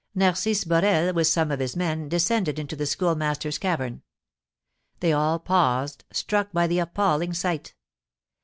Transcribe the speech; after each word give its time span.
Narcisse 0.15 0.63
Borel, 0.63 1.13
with 1.13 1.27
some 1.27 1.51
of 1.51 1.59
his 1.59 1.75
men, 1.75 2.09
descended 2.09 2.57
into 2.57 2.75
the 2.75 2.87
Schoolmaster's 2.87 3.59
cavern. 3.59 4.01
They 4.99 5.13
all 5.13 5.37
paused, 5.37 6.05
struck 6.11 6.51
by 6.51 6.65
the 6.65 6.79
appalling 6.79 7.33
sight. 7.35 7.75